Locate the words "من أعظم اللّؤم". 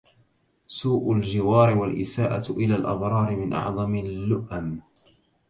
3.35-4.81